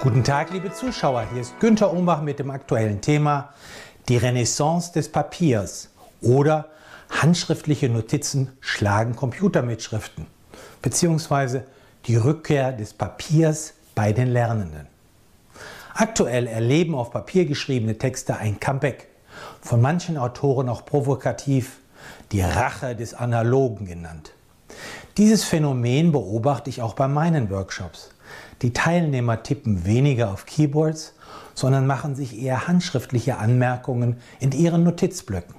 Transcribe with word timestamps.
Guten 0.00 0.22
Tag, 0.22 0.52
liebe 0.52 0.70
Zuschauer. 0.70 1.26
Hier 1.32 1.40
ist 1.40 1.58
Günter 1.58 1.92
Umbach 1.92 2.22
mit 2.22 2.38
dem 2.38 2.52
aktuellen 2.52 3.00
Thema 3.00 3.52
Die 4.08 4.16
Renaissance 4.16 4.92
des 4.92 5.10
Papiers 5.10 5.88
oder 6.20 6.68
handschriftliche 7.10 7.88
Notizen 7.88 8.52
schlagen 8.60 9.16
Computermitschriften 9.16 10.28
beziehungsweise 10.82 11.64
die 12.06 12.14
Rückkehr 12.14 12.70
des 12.70 12.94
Papiers 12.94 13.74
bei 13.96 14.12
den 14.12 14.28
Lernenden. 14.28 14.86
Aktuell 15.94 16.46
erleben 16.46 16.94
auf 16.94 17.10
Papier 17.10 17.46
geschriebene 17.46 17.98
Texte 17.98 18.36
ein 18.36 18.60
Comeback, 18.60 19.08
von 19.60 19.80
manchen 19.80 20.16
Autoren 20.16 20.68
auch 20.68 20.84
provokativ 20.84 21.78
die 22.30 22.42
Rache 22.42 22.94
des 22.94 23.14
Analogen 23.14 23.86
genannt. 23.86 24.32
Dieses 25.18 25.42
Phänomen 25.42 26.12
beobachte 26.12 26.70
ich 26.70 26.80
auch 26.80 26.94
bei 26.94 27.08
meinen 27.08 27.50
Workshops. 27.50 28.10
Die 28.62 28.72
Teilnehmer 28.72 29.42
tippen 29.42 29.84
weniger 29.84 30.30
auf 30.30 30.46
Keyboards, 30.46 31.12
sondern 31.54 31.88
machen 31.88 32.14
sich 32.14 32.40
eher 32.40 32.68
handschriftliche 32.68 33.38
Anmerkungen 33.38 34.18
in 34.38 34.52
ihren 34.52 34.84
Notizblöcken. 34.84 35.56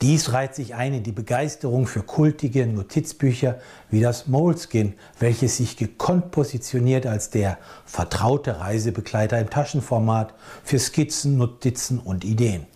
Dies 0.00 0.32
reiht 0.32 0.54
sich 0.54 0.74
ein 0.74 0.94
in 0.94 1.02
die 1.02 1.12
Begeisterung 1.12 1.86
für 1.86 2.02
kultige 2.02 2.66
Notizbücher 2.66 3.58
wie 3.90 4.00
das 4.00 4.28
Moleskin, 4.28 4.94
welches 5.18 5.58
sich 5.58 5.76
gekonnt 5.76 6.30
positioniert 6.30 7.04
als 7.04 7.28
der 7.28 7.58
vertraute 7.84 8.60
Reisebegleiter 8.60 9.38
im 9.38 9.50
Taschenformat 9.50 10.32
für 10.64 10.78
Skizzen, 10.78 11.36
Notizen 11.36 11.98
und 11.98 12.24
Ideen. 12.24 12.66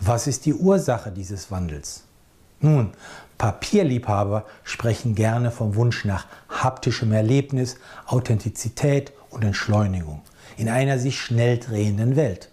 Was 0.00 0.26
ist 0.26 0.46
die 0.46 0.54
Ursache 0.54 1.10
dieses 1.12 1.50
Wandels? 1.50 2.04
Nun, 2.60 2.92
Papierliebhaber 3.38 4.44
sprechen 4.64 5.14
gerne 5.14 5.50
vom 5.50 5.74
Wunsch 5.74 6.04
nach 6.04 6.26
haptischem 6.48 7.12
Erlebnis, 7.12 7.76
Authentizität 8.06 9.12
und 9.30 9.44
Entschleunigung 9.44 10.22
in 10.56 10.68
einer 10.68 10.98
sich 10.98 11.18
schnell 11.18 11.58
drehenden 11.58 12.16
Welt. 12.16 12.50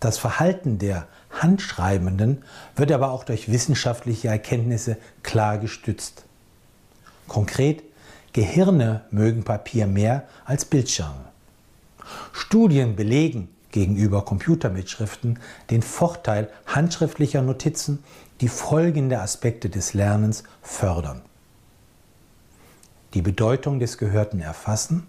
Das 0.00 0.18
Verhalten 0.18 0.78
der 0.78 1.06
Handschreibenden 1.30 2.42
wird 2.74 2.90
aber 2.90 3.12
auch 3.12 3.22
durch 3.22 3.52
wissenschaftliche 3.52 4.28
Erkenntnisse 4.28 4.96
klar 5.22 5.58
gestützt. 5.58 6.24
Konkret, 7.28 7.84
Gehirne 8.32 9.02
mögen 9.10 9.44
Papier 9.44 9.86
mehr 9.86 10.24
als 10.44 10.64
Bildschirme. 10.64 11.26
Studien 12.32 12.96
belegen 12.96 13.48
gegenüber 13.72 14.24
Computermitschriften 14.24 15.38
den 15.70 15.82
Vorteil 15.82 16.48
handschriftlicher 16.66 17.42
Notizen 17.42 18.04
die 18.40 18.48
folgende 18.48 19.20
Aspekte 19.20 19.68
des 19.68 19.94
Lernens 19.94 20.44
fördern. 20.62 21.22
Die 23.14 23.22
Bedeutung 23.22 23.80
des 23.80 23.98
Gehörten 23.98 24.40
erfassen, 24.40 25.06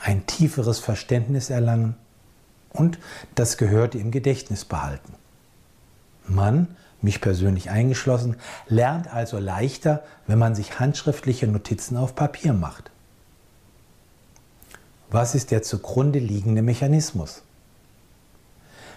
ein 0.00 0.26
tieferes 0.26 0.78
Verständnis 0.78 1.50
erlangen 1.50 1.96
und 2.70 2.98
das 3.34 3.56
Gehörte 3.56 3.98
im 3.98 4.10
Gedächtnis 4.10 4.64
behalten. 4.64 5.14
Man, 6.26 6.76
mich 7.00 7.20
persönlich 7.20 7.70
eingeschlossen, 7.70 8.36
lernt 8.68 9.12
also 9.12 9.38
leichter, 9.38 10.04
wenn 10.26 10.38
man 10.38 10.54
sich 10.54 10.78
handschriftliche 10.78 11.46
Notizen 11.46 11.96
auf 11.96 12.14
Papier 12.14 12.52
macht. 12.52 12.90
Was 15.10 15.34
ist 15.34 15.50
der 15.50 15.62
zugrunde 15.62 16.18
liegende 16.18 16.60
Mechanismus? 16.60 17.42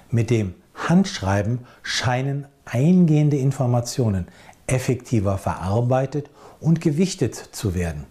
Mit 0.09 0.30
dem 0.30 0.56
Handschreiben 0.76 1.59
scheinen 1.84 2.48
eingehende 2.66 3.38
Informationen 3.38 4.28
effektiver 4.67 5.38
verarbeitet 5.38 6.30
und 6.59 6.82
gewichtet 6.82 7.36
zu 7.36 7.76
werden, 7.76 8.06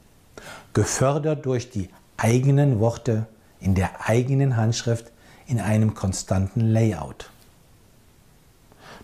gefördert 0.73 1.45
durch 1.45 1.71
die 1.71 1.91
eigenen 2.17 2.81
Worte 2.81 3.27
in 3.61 3.75
der 3.75 4.09
eigenen 4.09 4.57
Handschrift 4.57 5.13
in 5.47 5.61
einem 5.61 5.95
konstanten 5.95 6.61
Layout. 6.61 7.31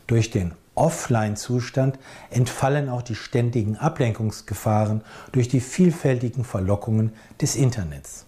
Durch 0.06 0.30
den 0.30 0.52
Offline-Zustand 0.74 1.98
entfallen 2.30 2.88
auch 2.88 3.02
die 3.02 3.14
ständigen 3.14 3.76
Ablenkungsgefahren 3.76 5.02
durch 5.32 5.48
die 5.48 5.60
vielfältigen 5.60 6.44
Verlockungen 6.44 7.12
des 7.40 7.56
Internets. 7.56 8.26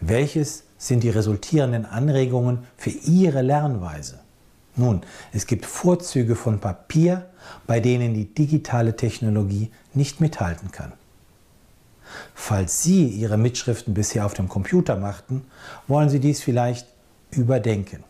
Welches 0.00 0.64
sind 0.78 1.02
die 1.02 1.10
resultierenden 1.10 1.84
Anregungen 1.84 2.66
für 2.76 2.90
Ihre 2.90 3.42
Lernweise? 3.42 4.18
Nun, 4.76 5.02
es 5.32 5.46
gibt 5.46 5.66
Vorzüge 5.66 6.36
von 6.36 6.58
Papier, 6.58 7.26
bei 7.66 7.80
denen 7.80 8.14
die 8.14 8.24
digitale 8.24 8.96
Technologie 8.96 9.70
nicht 9.92 10.20
mithalten 10.20 10.70
kann. 10.70 10.92
Falls 12.34 12.82
Sie 12.82 13.06
Ihre 13.08 13.36
Mitschriften 13.36 13.94
bisher 13.94 14.24
auf 14.24 14.34
dem 14.34 14.48
Computer 14.48 14.96
machten, 14.96 15.44
wollen 15.86 16.08
Sie 16.08 16.20
dies 16.20 16.40
vielleicht 16.40 16.86
überdenken. 17.30 18.02